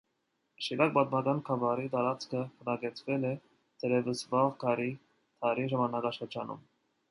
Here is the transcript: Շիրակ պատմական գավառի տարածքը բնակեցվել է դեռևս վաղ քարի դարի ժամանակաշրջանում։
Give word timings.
Շիրակ 0.67 0.93
պատմական 0.93 1.41
գավառի 1.49 1.85
տարածքը 1.95 2.41
բնակեցվել 2.63 3.29
է 3.31 3.35
դեռևս 3.85 4.25
վաղ 4.33 4.51
քարի 4.67 4.91
դարի 5.47 5.71
ժամանակաշրջանում։ 5.75 6.69